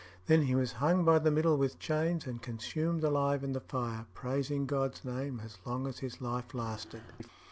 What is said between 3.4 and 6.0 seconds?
in the fire, praising God's name as long as